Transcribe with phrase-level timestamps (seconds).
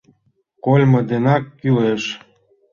[0.63, 2.03] —Кольмо денак кӱлеш...